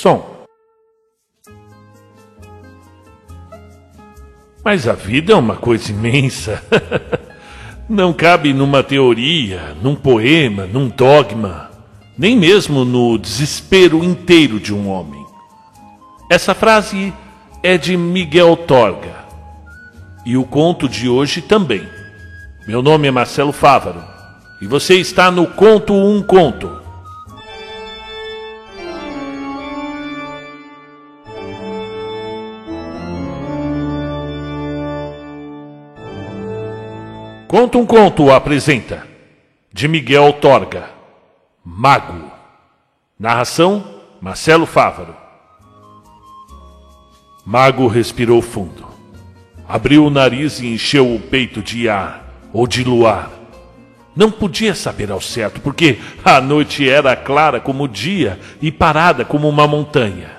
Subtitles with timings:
[0.00, 0.24] Som.
[4.64, 6.62] Mas a vida é uma coisa imensa.
[7.90, 11.68] Não cabe numa teoria, num poema, num dogma,
[12.16, 15.26] nem mesmo no desespero inteiro de um homem.
[16.30, 17.12] Essa frase
[17.60, 19.24] é de Miguel Torga.
[20.24, 21.82] E o conto de hoje também.
[22.68, 24.04] Meu nome é Marcelo Fávaro
[24.62, 26.87] e você está no Conto Um Conto.
[37.48, 39.06] Conto um Conto apresenta
[39.72, 40.90] de Miguel Torga,
[41.64, 42.30] Mago.
[43.18, 43.82] Narração
[44.20, 45.16] Marcelo Fávaro.
[47.46, 48.86] Mago respirou fundo.
[49.66, 53.30] Abriu o nariz e encheu o peito de ar ou de luar.
[54.14, 59.24] Não podia saber ao certo, porque a noite era clara como o dia e parada
[59.24, 60.32] como uma montanha.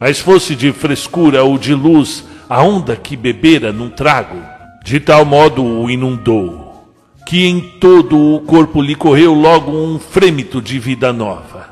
[0.00, 4.56] Mas fosse de frescura ou de luz, a onda que bebera num trago,
[4.88, 6.88] de tal modo o inundou,
[7.26, 11.68] que em todo o corpo lhe correu logo um frêmito de vida nova.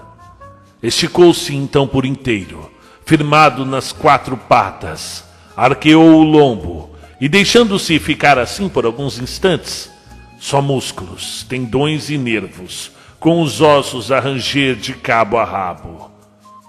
[0.82, 2.70] Esticou-se então por inteiro,
[3.06, 5.24] firmado nas quatro patas,
[5.56, 9.90] arqueou o lombo e, deixando-se ficar assim por alguns instantes,
[10.38, 16.10] só músculos, tendões e nervos, com os ossos a ranger de cabo a rabo.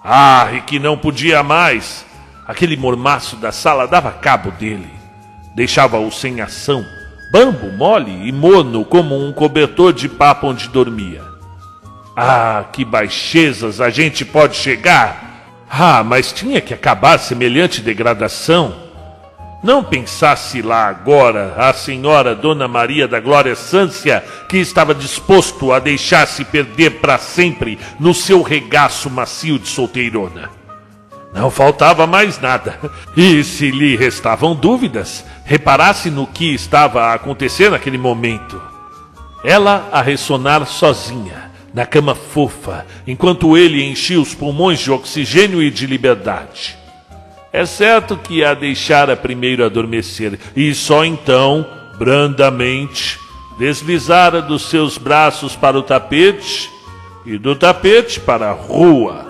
[0.02, 2.06] Ah, e que não podia mais!
[2.46, 4.97] Aquele mormaço da sala dava cabo dele.
[5.58, 6.86] Deixava-o sem ação,
[7.32, 11.20] bambo, mole e mono como um cobertor de papo onde dormia.
[12.16, 15.66] Ah, que baixezas a gente pode chegar!
[15.68, 18.72] Ah, mas tinha que acabar semelhante degradação.
[19.60, 25.80] Não pensasse lá agora a senhora Dona Maria da Glória Sância, que estava disposto a
[25.80, 30.57] deixar-se perder para sempre no seu regaço macio de solteirona.
[31.32, 32.78] Não faltava mais nada.
[33.16, 38.60] E se lhe restavam dúvidas, reparasse no que estava a acontecer naquele momento.
[39.44, 45.70] Ela a ressonar sozinha na cama fofa, enquanto ele enchia os pulmões de oxigênio e
[45.70, 46.76] de liberdade.
[47.52, 51.66] É certo que a deixara primeiro adormecer, e só então,
[51.98, 53.18] brandamente,
[53.58, 56.70] deslizara dos seus braços para o tapete
[57.24, 59.27] e do tapete para a rua,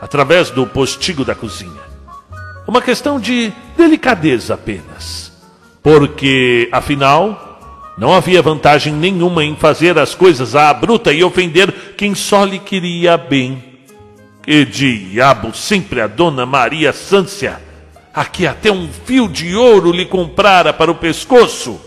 [0.00, 1.88] através do postigo da cozinha.
[2.66, 5.32] Uma questão de delicadeza apenas,
[5.82, 7.48] porque, afinal,
[7.98, 12.58] não havia vantagem nenhuma em fazer as coisas à bruta e ofender quem só lhe
[12.58, 13.64] queria bem.
[14.42, 17.60] Que diabo, sempre a dona Maria Sância,
[18.14, 21.80] a que até um fio de ouro lhe comprara para o pescoço.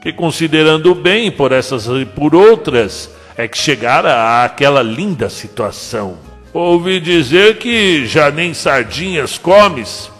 [0.00, 6.27] Que considerando bem por essas e por outras, é que chegara àquela linda situação.
[6.60, 10.10] Ouvi dizer que já nem sardinhas comes.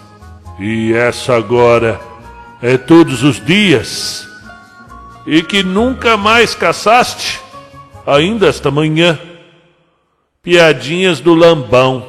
[0.61, 2.01] E essa agora
[2.63, 4.25] é todos os dias
[5.27, 7.41] e que nunca mais caçaste,
[8.07, 9.19] ainda esta manhã.
[10.41, 12.07] Piadinhas do lambão.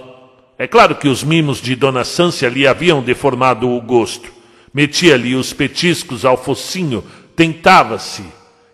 [0.60, 4.32] É claro que os mimos de Dona Sância lhe haviam deformado o gosto.
[4.72, 7.04] Metia-lhe os petiscos ao focinho,
[7.36, 8.24] tentava-se,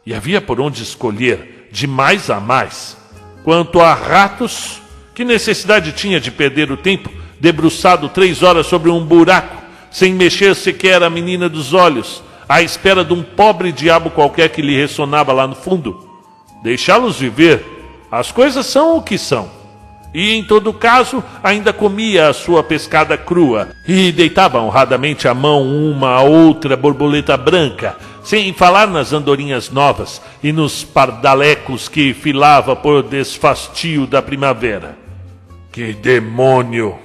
[0.06, 2.98] e havia por onde escolher, de mais a mais.
[3.42, 4.82] Quanto a ratos,
[5.16, 7.10] que necessidade tinha de perder o tempo,
[7.40, 13.04] debruçado três horas sobre um buraco, sem mexer sequer a menina dos olhos, à espera
[13.04, 16.08] de um pobre diabo qualquer que lhe ressonava lá no fundo.
[16.62, 17.64] Deixá-los viver.
[18.12, 19.50] As coisas são o que são.
[20.14, 25.64] E em todo caso, ainda comia a sua pescada crua e deitava honradamente a mão
[25.64, 32.76] uma a outra borboleta branca, sem falar nas andorinhas novas e nos pardalecos que filava
[32.76, 35.05] por desfastio da primavera.
[35.76, 36.98] Que demônio!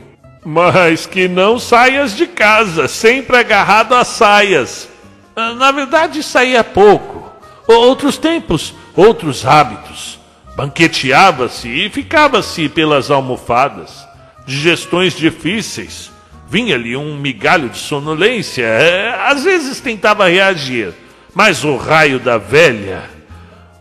[0.44, 4.88] Mas que não saias de casa, sempre agarrado às saias.
[5.34, 7.28] Ah, na verdade, saía pouco.
[7.66, 10.20] Outros tempos, outros hábitos.
[10.54, 14.06] Banqueteava-se e ficava-se pelas almofadas.
[14.46, 16.12] Digestões difíceis.
[16.48, 18.62] Vinha-lhe um migalho de sonolência.
[18.62, 20.94] É, às vezes tentava reagir.
[21.34, 23.10] Mas o raio da velha.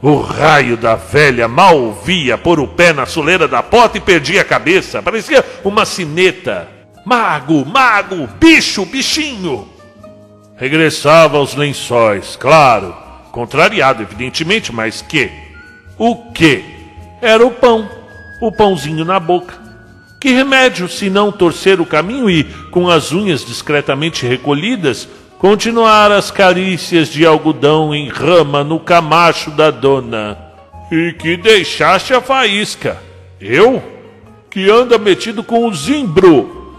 [0.01, 4.41] O raio da velha mal ouvia pôr o pé na soleira da porta e perdia
[4.41, 5.01] a cabeça.
[5.01, 6.69] Parecia uma sineta.
[7.05, 9.67] Mago, mago, bicho, bichinho.
[10.55, 12.95] Regressava aos lençóis, claro,
[13.31, 15.29] contrariado, evidentemente, mas que?
[15.97, 16.63] O que?
[17.21, 17.89] Era o pão,
[18.41, 19.53] o pãozinho na boca.
[20.19, 25.07] Que remédio se não torcer o caminho e, com as unhas discretamente recolhidas,
[25.39, 30.37] continuar as carícias de algodão em rama no camacho da dona?
[30.91, 33.01] E que deixaste a faísca.
[33.41, 33.97] Eu?
[34.49, 36.73] que anda metido com o Zimbro.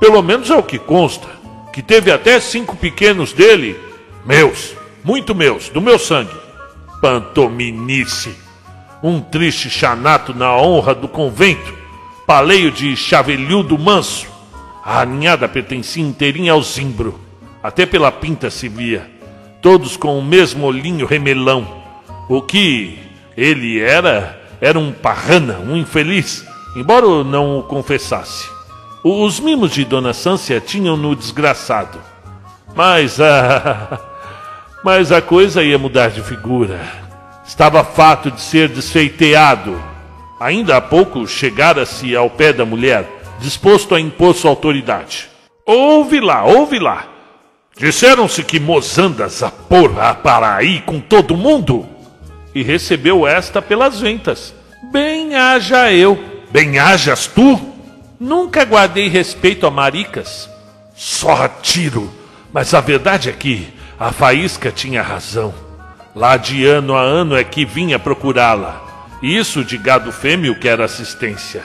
[0.00, 1.28] Pelo menos é o que consta.
[1.72, 3.78] Que teve até cinco pequenos dele.
[4.26, 4.74] Meus,
[5.04, 6.34] muito meus, do meu sangue.
[7.00, 8.34] Pantominice.
[9.02, 11.72] Um triste chanato na honra do convento.
[12.26, 14.26] Paleio de chavelhudo manso.
[14.84, 17.18] A ninhada pertencia inteirinha ao Zimbro.
[17.62, 19.08] Até pela pinta se via.
[19.60, 21.66] Todos com o mesmo olhinho remelão.
[22.28, 22.98] O que
[23.36, 26.44] ele era, era um parrana, um infeliz,
[26.76, 28.48] embora não o confessasse.
[29.04, 31.98] Os mimos de Dona Sância tinham-no desgraçado.
[32.74, 34.00] Mas a.
[34.84, 36.80] Mas a coisa ia mudar de figura.
[37.46, 39.80] Estava fato de ser desfeiteado.
[40.40, 43.08] Ainda há pouco chegara-se ao pé da mulher,
[43.38, 45.28] disposto a impor sua autoridade.
[45.64, 47.11] Ouve lá, ouve lá.
[47.82, 51.84] Disseram-se que Mozandas a porra para aí com todo mundo?
[52.54, 54.54] E recebeu esta pelas ventas.
[54.92, 56.16] Bem haja eu.
[56.52, 57.60] Bem hajas tu?
[58.20, 60.48] Nunca guardei respeito a maricas.
[60.94, 62.08] Só tiro.
[62.52, 65.52] Mas a verdade é que a faísca tinha razão.
[66.14, 68.80] Lá de ano a ano é que vinha procurá-la.
[69.20, 71.64] Isso de gado fêmeo quer assistência.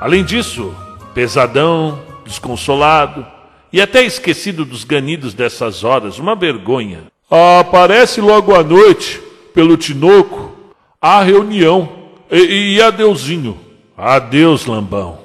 [0.00, 0.74] Além disso,
[1.14, 3.24] pesadão, desconsolado,
[3.72, 7.04] e até esquecido dos ganidos dessas horas, uma vergonha.
[7.30, 9.20] Aparece logo à noite,
[9.54, 10.52] pelo Tinoco,
[11.00, 12.00] a reunião.
[12.30, 13.58] E, e adeuzinho.
[13.96, 15.18] Adeus, lambão.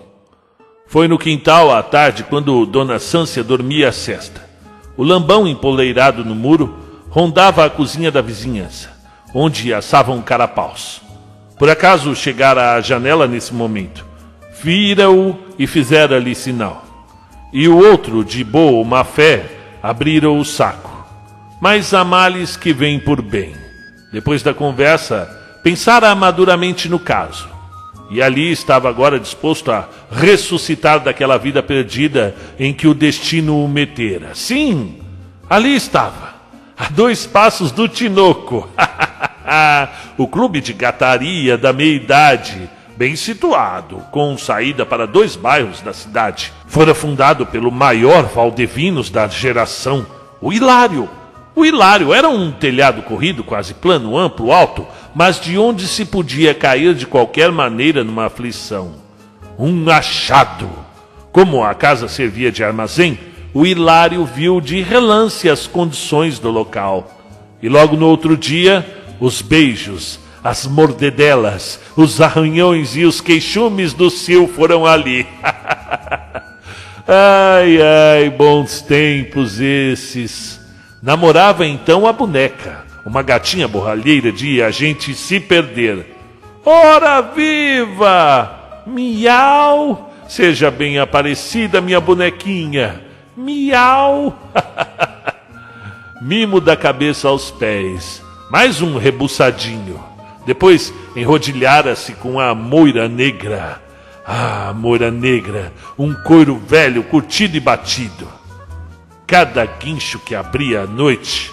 [0.88, 4.48] Foi no quintal à tarde, quando Dona Sância dormia a cesta.
[4.96, 6.76] O lambão, empoleirado no muro,
[7.10, 8.92] rondava a cozinha da vizinhança,
[9.34, 11.02] onde assavam carapaus.
[11.58, 14.06] Por acaso chegara à janela nesse momento.
[14.62, 16.85] Vira-o e fizera-lhe sinal
[17.58, 19.46] e o outro, de boa má fé,
[19.82, 20.92] abriram o saco.
[21.62, 23.56] Mas há males que vêm por bem.
[24.12, 25.26] Depois da conversa,
[25.64, 27.48] pensara maduramente no caso.
[28.12, 33.70] E ali estava agora disposto a ressuscitar daquela vida perdida em que o destino o
[33.70, 34.36] metera.
[34.36, 35.00] Sim,
[35.50, 36.36] ali estava,
[36.78, 38.70] a dois passos do Tinoco.
[40.18, 46.54] o clube de gataria da meia-idade bem situado, com saída para dois bairros da cidade.
[46.68, 50.06] Fora fundado pelo maior Valdevinos da geração,
[50.42, 51.10] o Hilário.
[51.56, 56.54] O Hilário era um telhado corrido, quase plano, amplo, alto, mas de onde se podia
[56.54, 58.96] cair de qualquer maneira numa aflição.
[59.58, 60.70] Um achado.
[61.32, 63.18] Como a casa servia de armazém,
[63.54, 67.10] o Hilário viu de relance as condições do local.
[67.62, 68.86] E logo no outro dia,
[69.20, 75.26] os beijos, as mordedelas, os arranhões e os queixumes do Sil foram ali.
[77.08, 80.62] ai, ai, bons tempos esses.
[81.02, 86.16] Namorava então a boneca, uma gatinha borralheira de a gente se perder.
[86.64, 88.84] Ora viva!
[88.86, 90.14] Miau!
[90.28, 93.02] Seja bem aparecida, minha bonequinha.
[93.36, 94.38] Miau!
[96.22, 98.22] Mimo da cabeça aos pés.
[98.52, 100.15] Mais um rebuçadinho.
[100.46, 103.82] Depois enrodilhara-se com a moira negra.
[104.26, 108.28] Ah, moira negra, um couro velho, curtido e batido.
[109.28, 111.52] Cada guincho que abria à noite.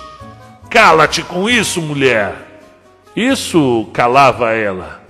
[0.70, 2.34] Cala-te com isso, mulher!
[3.14, 5.02] Isso calava ela.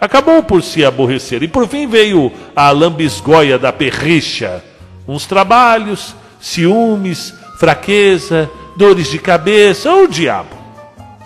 [0.00, 4.62] Acabou por se aborrecer e por fim veio a lambisgoia da perricha.
[5.06, 10.56] Uns trabalhos, ciúmes, fraqueza, dores de cabeça, oh, diabo.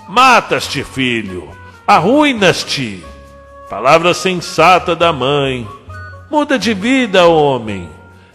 [0.06, 1.57] Matas-te, filho
[1.88, 3.02] arruinas-te.
[3.71, 5.66] Palavra sensata da mãe.
[6.30, 7.88] Muda de vida, homem.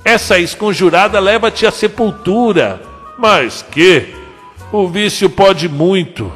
[0.04, 2.82] Essa esconjurada leva-te à sepultura.
[3.20, 4.16] Mas que?
[4.72, 6.34] O vício pode muito.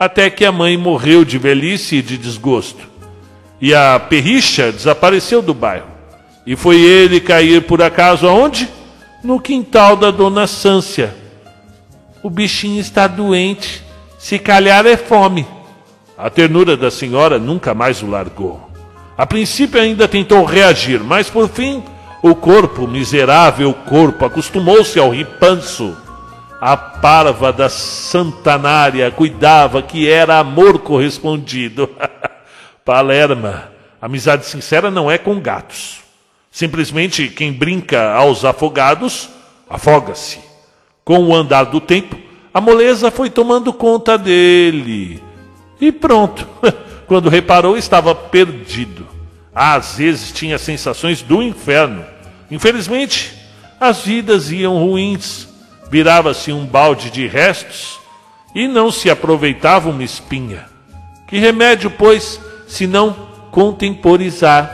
[0.00, 2.88] Até que a mãe morreu de velhice e de desgosto.
[3.60, 5.88] E a perricha desapareceu do bairro.
[6.46, 8.66] E foi ele cair por acaso aonde?
[9.22, 11.14] No quintal da dona Sância.
[12.22, 13.84] O bichinho está doente.
[14.18, 15.57] Se calhar é fome.
[16.18, 18.68] A ternura da senhora nunca mais o largou.
[19.16, 21.80] A princípio ainda tentou reagir, mas por fim
[22.20, 25.96] o corpo, miserável corpo, acostumou-se ao ripanço.
[26.60, 31.88] A parva da santanária cuidava que era amor correspondido.
[32.84, 33.70] Palerma,
[34.02, 36.00] amizade sincera não é com gatos.
[36.50, 39.28] Simplesmente quem brinca aos afogados,
[39.70, 40.40] afoga-se.
[41.04, 42.18] Com o andar do tempo,
[42.52, 45.27] a moleza foi tomando conta dele.
[45.80, 46.46] E pronto.
[47.06, 49.06] Quando reparou, estava perdido.
[49.54, 52.04] Às vezes tinha sensações do inferno.
[52.50, 53.34] Infelizmente,
[53.80, 55.48] as vidas iam ruins.
[55.90, 57.98] Virava-se um balde de restos
[58.54, 60.66] e não se aproveitava uma espinha.
[61.26, 63.12] Que remédio, pois, se não
[63.50, 64.70] contemporizar?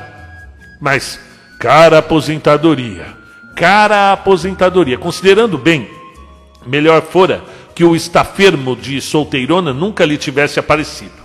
[0.80, 1.20] Mas,
[1.60, 3.06] cara aposentadoria,
[3.54, 5.88] cara aposentadoria, considerando bem,
[6.66, 7.42] melhor fora
[7.74, 11.24] que o estafermo de solteirona nunca lhe tivesse aparecido.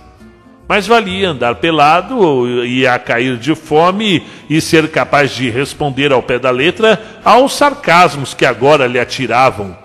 [0.68, 6.38] Mas valia andar pelado ia cair de fome e ser capaz de responder ao pé
[6.38, 9.76] da letra aos sarcasmos que agora lhe atiravam.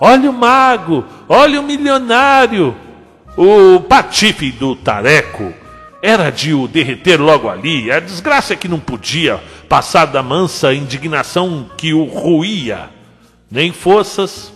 [0.00, 2.76] Olha o mago, olha o milionário.
[3.36, 5.52] O patife do tareco
[6.02, 7.90] era de o derreter logo ali.
[7.90, 12.90] A desgraça é que não podia passar da mansa indignação que o ruía.
[13.50, 14.52] Nem forças,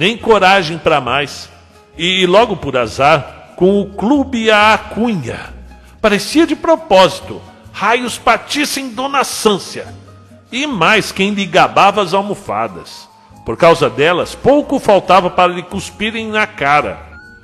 [0.00, 1.50] nem coragem para mais.
[1.98, 5.52] E logo por azar, com o clube à cunha.
[6.00, 9.94] Parecia de propósito, raios patissem Dona Sância.
[10.50, 13.06] E mais quem lhe gabava as almofadas.
[13.44, 16.98] Por causa delas, pouco faltava para lhe cuspirem na cara.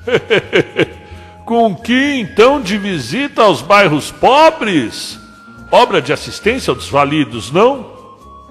[1.44, 5.20] com que então de visita aos bairros pobres?
[5.70, 7.94] Obra de assistência aos desvalidos, não?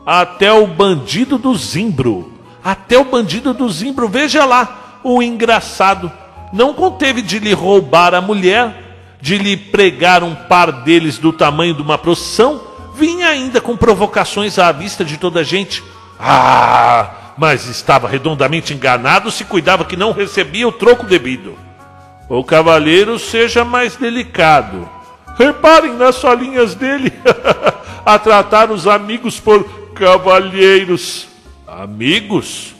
[0.06, 2.35] Até o bandido do Zimbro.
[2.66, 6.12] Até o bandido do Zimbro, veja lá, o engraçado
[6.52, 11.76] não conteve de lhe roubar a mulher, de lhe pregar um par deles do tamanho
[11.76, 12.60] de uma procissão,
[12.96, 15.84] vinha ainda com provocações à vista de toda a gente.
[16.20, 21.56] Ah, mas estava redondamente enganado se cuidava que não recebia o troco devido.
[22.28, 24.90] O cavalheiro seja mais delicado.
[25.38, 27.14] Reparem nas solinhas dele
[28.04, 31.35] a tratar os amigos por cavalheiros.
[31.76, 32.74] Amigos?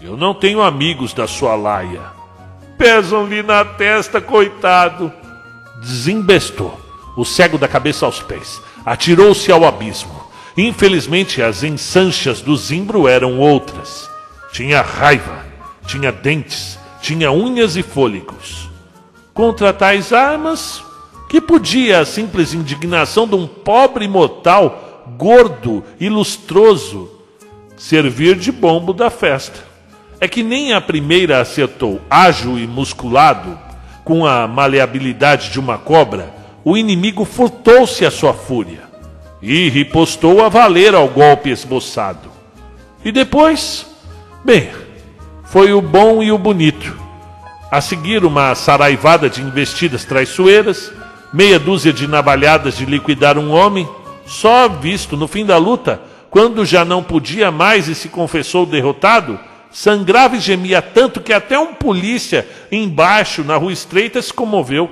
[0.00, 2.20] Eu não tenho amigos da sua laia
[2.80, 5.12] pesam-lhe na testa, coitado.
[5.82, 6.80] Desembestou,
[7.14, 10.18] o cego da cabeça aos pés, atirou-se ao abismo.
[10.56, 14.08] Infelizmente, as ensanchas do zimbro eram outras.
[14.50, 15.44] Tinha raiva,
[15.86, 18.70] tinha dentes, tinha unhas e fôlegos.
[19.34, 20.82] Contra tais armas,
[21.28, 27.10] que podia a simples indignação de um pobre mortal, gordo e lustroso,
[27.80, 29.58] servir de bombo da festa
[30.20, 33.58] é que nem a primeira acertou, ágil e musculado,
[34.04, 36.30] com a maleabilidade de uma cobra,
[36.62, 38.82] o inimigo furtou-se a sua fúria
[39.40, 42.30] e ripostou a valer ao golpe esboçado.
[43.02, 43.86] E depois,
[44.44, 44.68] bem,
[45.44, 46.94] foi o bom e o bonito.
[47.70, 50.92] A seguir, uma saraivada de investidas traiçoeiras,
[51.32, 53.88] meia dúzia de navalhadas de liquidar um homem,
[54.26, 59.38] só visto no fim da luta, quando já não podia mais e se confessou derrotado,
[59.70, 64.88] sangrava e gemia tanto que até um polícia embaixo na rua estreita se comoveu.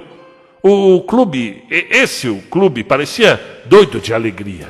[0.60, 4.68] O clube, esse o clube, parecia doido de alegria.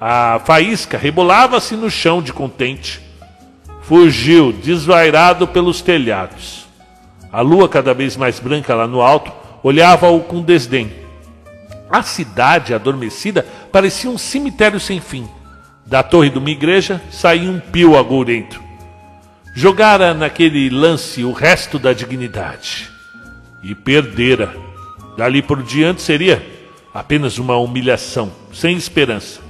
[0.00, 3.00] A faísca rebolava-se no chão de contente.
[3.82, 6.66] Fugiu, desvairado pelos telhados.
[7.30, 9.30] A lua, cada vez mais branca lá no alto,
[9.62, 10.90] olhava-o com desdém.
[11.90, 15.28] A cidade adormecida parecia um cemitério sem fim.
[15.92, 18.58] Da torre de uma igreja saía um pio agourento.
[19.54, 22.90] Jogara naquele lance o resto da dignidade
[23.62, 24.56] e perdera.
[25.18, 26.42] Dali por diante seria
[26.94, 29.42] apenas uma humilhação, sem esperança.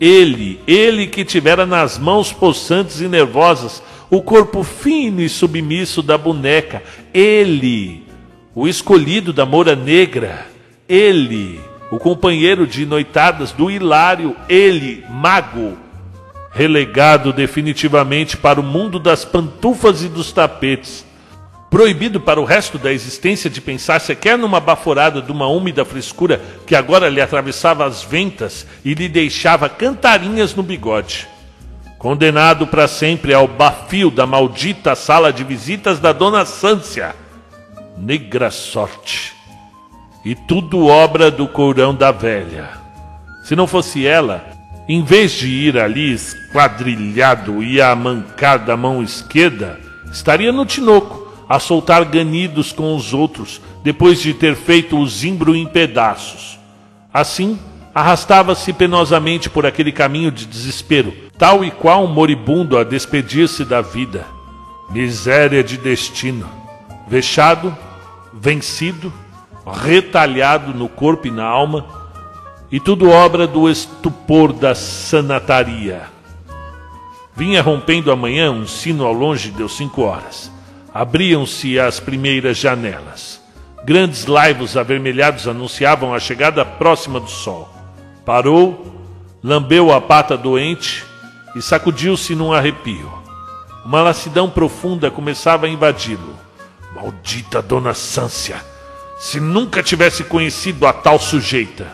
[0.00, 6.16] Ele, ele que tivera nas mãos possantes e nervosas o corpo fino e submisso da
[6.16, 6.80] boneca,
[7.12, 8.06] ele,
[8.54, 10.46] o escolhido da moura negra,
[10.88, 11.60] ele,
[11.92, 15.76] o companheiro de noitadas do Hilário, ele, mago,
[16.50, 21.04] relegado definitivamente para o mundo das pantufas e dos tapetes,
[21.68, 26.40] proibido para o resto da existência de pensar sequer numa baforada de uma úmida frescura
[26.66, 31.28] que agora lhe atravessava as ventas e lhe deixava cantarinhas no bigode.
[31.98, 37.14] Condenado para sempre ao bafio da maldita sala de visitas da dona Sância.
[37.98, 39.41] Negra sorte.
[40.24, 42.70] E tudo obra do courão da velha.
[43.42, 44.44] Se não fosse ela,
[44.88, 49.80] em vez de ir ali esquadrilhado e a mancar da mão esquerda,
[50.12, 55.54] estaria no tinoco, a soltar ganidos com os outros, depois de ter feito o zimbro
[55.54, 56.58] em pedaços.
[57.12, 57.58] Assim,
[57.94, 63.80] arrastava-se penosamente por aquele caminho de desespero, tal e qual um moribundo a despedir-se da
[63.80, 64.24] vida.
[64.90, 66.48] Miséria de destino.
[67.08, 67.76] Vexado,
[68.32, 69.12] vencido,
[69.66, 71.86] retalhado no corpo e na alma,
[72.70, 76.02] e tudo obra do estupor da sanataria.
[77.36, 80.50] Vinha rompendo a manhã, um sino ao longe deu cinco horas.
[80.92, 83.40] Abriam-se as primeiras janelas.
[83.84, 87.68] Grandes laivos avermelhados anunciavam a chegada próxima do sol.
[88.24, 88.94] Parou,
[89.42, 91.04] lambeu a pata doente
[91.56, 93.12] e sacudiu-se num arrepio.
[93.84, 96.36] Uma lassidão profunda começava a invadi-lo.
[96.94, 98.71] Maldita Dona Sância!
[99.22, 101.86] Se nunca tivesse conhecido a tal sujeita!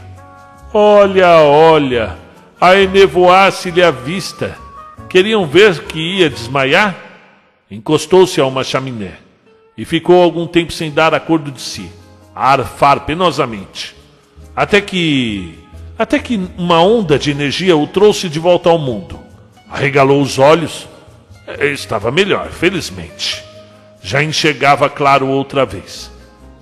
[0.73, 2.17] Olha, olha,
[2.59, 4.57] a enevoar-se-lhe a vista.
[5.11, 6.97] Queriam ver que ia desmaiar?
[7.71, 9.19] Encostou-se a uma chaminé
[9.77, 11.93] e ficou algum tempo sem dar acordo de si,
[12.35, 13.95] a arfar penosamente.
[14.57, 15.59] Até que.
[15.99, 19.21] Até que uma onda de energia o trouxe de volta ao mundo.
[19.69, 20.89] Arregalou os olhos.
[21.61, 23.45] Estava melhor, felizmente.
[24.01, 26.17] Já enxergava claro outra vez.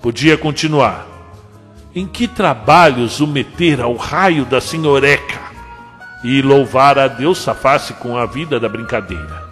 [0.06, 1.04] Podia continuar.
[1.92, 5.40] Em que trabalhos o meter ao raio da senhoreca?
[6.22, 9.42] E louvar a Deus safar-se com a vida da brincadeira.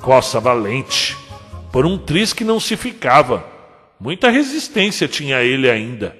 [0.00, 1.16] Coça valente.
[1.70, 3.44] Por um triz que não se ficava.
[4.00, 6.16] Muita resistência tinha ele ainda.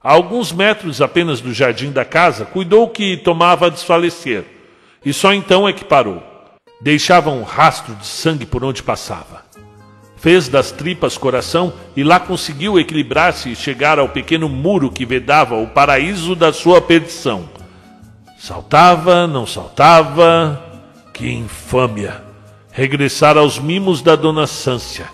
[0.00, 4.44] A alguns metros apenas do jardim da casa, cuidou que tomava a desfalecer.
[5.04, 6.22] E só então é que parou.
[6.80, 9.45] Deixava um rastro de sangue por onde passava
[10.16, 15.56] fez das tripas coração e lá conseguiu equilibrar-se e chegar ao pequeno muro que vedava
[15.56, 17.48] o paraíso da sua perdição.
[18.38, 20.62] Saltava, não saltava,
[21.12, 22.22] que infâmia!
[22.70, 25.06] Regressar aos mimos da dona Sância.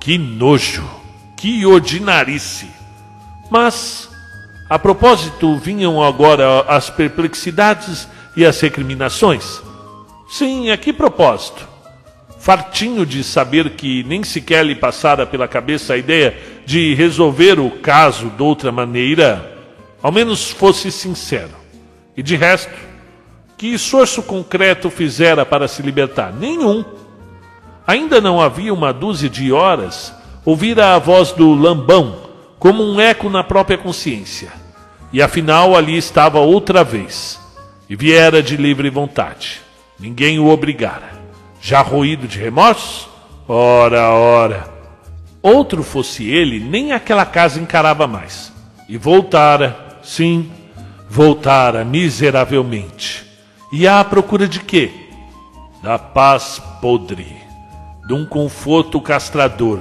[0.00, 0.88] Que nojo,
[1.36, 2.66] que ordinarice!
[3.50, 4.08] Mas,
[4.68, 9.62] a propósito, vinham agora as perplexidades e as recriminações?
[10.28, 11.73] Sim, a que propósito?
[12.44, 16.36] Fartinho de saber que nem sequer lhe passara pela cabeça a ideia
[16.66, 19.58] de resolver o caso de outra maneira,
[20.02, 21.54] ao menos fosse sincero.
[22.14, 22.70] E de resto,
[23.56, 26.34] que esforço concreto fizera para se libertar?
[26.34, 26.84] Nenhum.
[27.86, 30.12] Ainda não havia uma dúzia de horas,
[30.44, 32.24] ouvira a voz do lambão
[32.58, 34.52] como um eco na própria consciência.
[35.10, 37.40] E afinal ali estava outra vez,
[37.88, 39.62] e viera de livre vontade.
[39.98, 41.23] Ninguém o obrigara
[41.64, 43.08] já roído de remorso?
[43.48, 44.68] Ora, ora.
[45.40, 48.52] Outro fosse ele, nem aquela casa encarava mais.
[48.86, 50.50] E voltara, sim,
[51.08, 53.24] voltara miseravelmente.
[53.72, 54.90] E à procura de quê?
[55.82, 57.34] Da paz podre,
[58.06, 59.80] de um conforto castrador.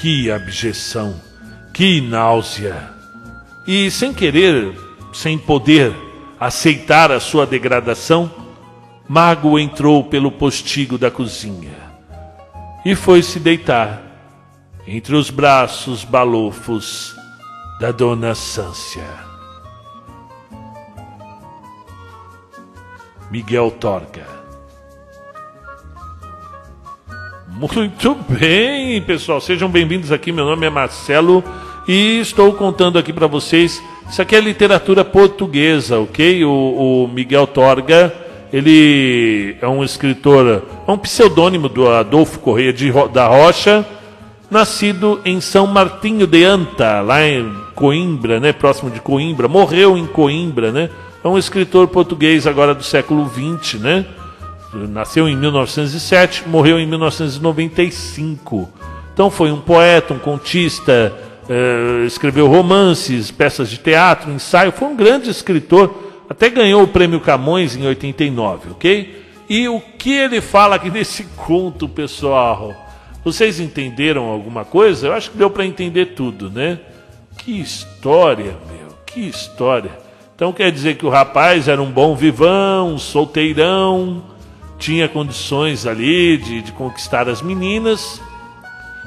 [0.00, 1.20] Que abjeção,
[1.74, 2.90] que náusea.
[3.66, 4.74] E sem querer,
[5.12, 5.94] sem poder
[6.40, 8.45] aceitar a sua degradação,
[9.08, 11.76] Mago entrou pelo postigo da cozinha
[12.84, 14.02] e foi se deitar
[14.86, 17.14] entre os braços balofos
[17.80, 19.06] da dona Sância.
[23.30, 24.26] Miguel Torga.
[27.48, 30.32] Muito bem, pessoal, sejam bem-vindos aqui.
[30.32, 31.44] Meu nome é Marcelo
[31.86, 33.80] e estou contando aqui para vocês.
[34.10, 36.44] Isso aqui é literatura portuguesa, ok?
[36.44, 42.92] O, o Miguel Torga ele é um escritor, é um pseudônimo do Adolfo Correia de,
[43.12, 43.84] da Rocha,
[44.50, 50.06] nascido em São Martinho de Anta, lá em Coimbra, né, próximo de Coimbra, morreu em
[50.06, 50.90] Coimbra, né?
[51.22, 54.06] É um escritor português agora do século XX, né?
[54.72, 58.70] Nasceu em 1907, morreu em 1995.
[59.12, 61.12] Então foi um poeta, um contista,
[61.48, 67.20] eh, escreveu romances, peças de teatro, ensaio, foi um grande escritor até ganhou o prêmio
[67.20, 69.24] Camões em 89, ok?
[69.48, 72.74] E o que ele fala aqui nesse conto, pessoal?
[73.24, 75.08] Vocês entenderam alguma coisa?
[75.08, 76.78] Eu acho que deu para entender tudo, né?
[77.38, 79.90] Que história, meu, que história.
[80.34, 84.22] Então quer dizer que o rapaz era um bom vivão, um solteirão,
[84.78, 88.20] tinha condições ali de, de conquistar as meninas,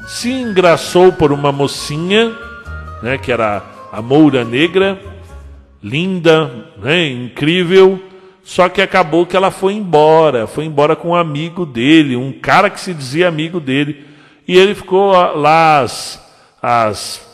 [0.07, 2.35] se engraçou por uma mocinha,
[3.03, 4.99] né, que era a Moura Negra,
[5.81, 8.01] linda, né, incrível,
[8.43, 12.69] só que acabou que ela foi embora, foi embora com um amigo dele, um cara
[12.69, 14.05] que se dizia amigo dele,
[14.47, 16.19] e ele ficou lá as,
[16.61, 17.29] as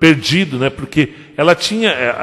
[0.00, 0.70] perdido, né?
[0.70, 2.14] Porque ela tinha é,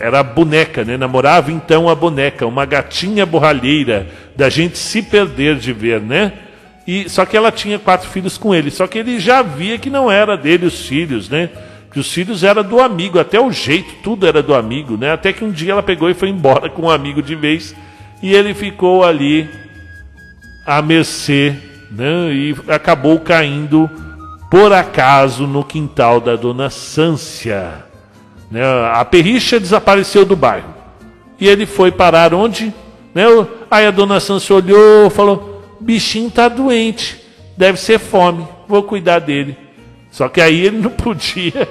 [0.00, 0.96] é, era boneca, né?
[0.96, 6.32] Namorava então a boneca, uma gatinha borralheira da gente se perder de ver, né?
[6.86, 9.90] E só que ela tinha quatro filhos com ele, só que ele já via que
[9.90, 11.50] não era dele os filhos, né?
[11.90, 15.12] Que os filhos eram do amigo, até o jeito, tudo era do amigo, né?
[15.12, 17.74] Até que um dia ela pegou e foi embora com um amigo de vez
[18.22, 19.48] e ele ficou ali
[20.64, 21.56] à mercê,
[21.90, 22.32] né?
[22.32, 23.90] E acabou caindo
[24.50, 27.84] por acaso no quintal da dona Sância.
[28.50, 28.62] Né?
[28.92, 30.74] A perricha desapareceu do bairro
[31.40, 32.72] e ele foi parar onde?
[33.14, 33.24] Né?
[33.70, 37.20] Aí a dona Sância olhou, falou: bichinho tá doente,
[37.56, 39.56] deve ser fome, vou cuidar dele.
[40.10, 41.68] Só que aí ele não podia.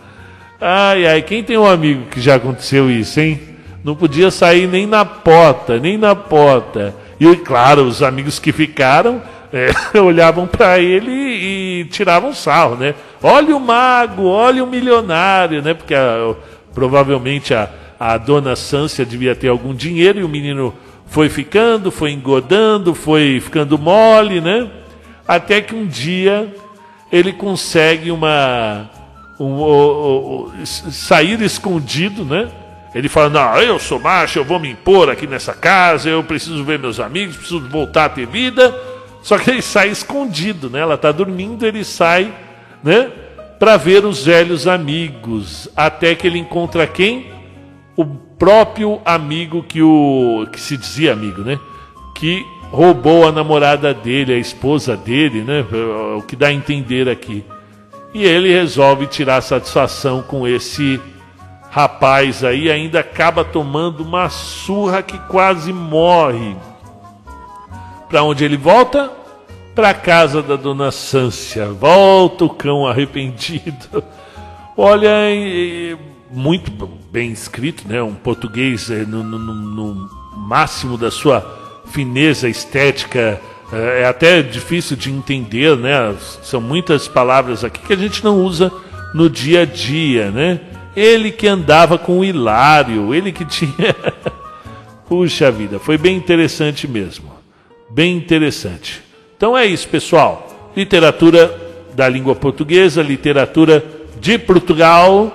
[0.60, 3.40] ai, ai, quem tem um amigo que já aconteceu isso, hein?
[3.82, 6.94] Não podia sair nem na porta, nem na porta.
[7.18, 9.22] E, claro, os amigos que ficaram
[9.52, 12.94] é, olhavam para ele e tiravam sarro, né?
[13.22, 15.74] Olha o mago, olha o milionário, né?
[15.74, 16.34] Porque a,
[16.74, 20.74] provavelmente a, a dona Sância devia ter algum dinheiro e o menino
[21.06, 24.68] foi ficando, foi engodando, foi ficando mole, né?
[25.26, 26.52] Até que um dia
[27.10, 28.90] ele consegue uma
[29.38, 32.48] um, um, um, sair escondido, né?
[32.94, 36.64] Ele fala: Não, eu sou macho, eu vou me impor aqui nessa casa, eu preciso
[36.64, 38.74] ver meus amigos, preciso voltar a ter vida.
[39.22, 40.80] Só que ele sai escondido, né?
[40.80, 42.32] Ela está dormindo, ele sai,
[42.82, 43.10] né?
[43.58, 47.32] Para ver os velhos amigos, até que ele encontra quem?
[47.96, 51.58] O próprio amigo que o que se dizia amigo, né?
[52.14, 55.64] Que roubou a namorada dele, a esposa dele, né?
[56.16, 57.44] O que dá a entender aqui.
[58.12, 61.00] E ele resolve tirar satisfação com esse
[61.70, 66.56] rapaz aí, ainda acaba tomando uma surra que quase morre.
[68.08, 69.12] Para onde ele volta?
[69.74, 71.68] Para casa da dona Sância.
[71.68, 74.02] Volta o cão arrependido.
[74.76, 75.08] Olha,
[76.30, 76.70] muito
[77.10, 78.02] bem escrito, né?
[78.02, 83.40] Um português eh, no, no, no máximo da sua fineza estética.
[83.72, 86.14] É, é até difícil de entender, né?
[86.42, 88.72] São muitas palavras aqui que a gente não usa
[89.14, 90.60] no dia a dia, né?
[90.96, 93.94] Ele que andava com o Hilário, ele que tinha.
[95.08, 97.30] Puxa vida, foi bem interessante mesmo.
[97.90, 99.02] Bem interessante.
[99.36, 100.72] Então é isso, pessoal.
[100.76, 103.84] Literatura da língua portuguesa, literatura
[104.20, 105.32] de Portugal.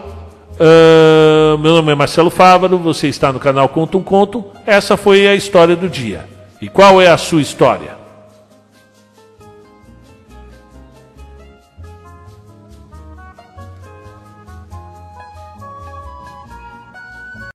[0.54, 4.46] Uh, meu nome é Marcelo Fávaro, você está no canal Conto um Conto.
[4.66, 6.33] Essa foi a história do dia.
[6.64, 7.98] E qual é a sua história?